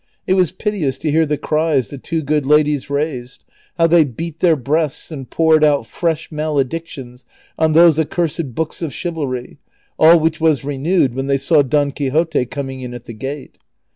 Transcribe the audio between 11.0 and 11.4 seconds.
when they